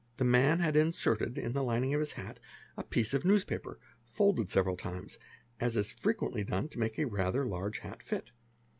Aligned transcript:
'The 0.17 0.25
man 0.25 0.61
had 0.61 0.75
inserted' 0.75 1.37
in 1.37 1.53
the 1.53 1.61
ning 1.79 1.93
of 1.93 1.99
his 1.99 2.13
hat, 2.13 2.39
a 2.75 2.81
piece 2.83 3.13
of 3.13 3.23
newspaper, 3.23 3.79
folded 4.03 4.49
several 4.49 4.75
times, 4.75 5.19
as 5.59 5.77
is 5.77 5.91
fre 5.91 6.09
ently 6.13 6.43
done 6.43 6.67
to 6.67 6.79
make 6.79 6.97
a 6.97 7.05
rather 7.05 7.45
large 7.45 7.77
hat 7.77 8.01
fit. 8.01 8.31